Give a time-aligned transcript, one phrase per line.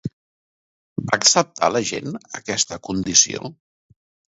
[1.03, 3.57] Va acceptar la gent aquesta condició?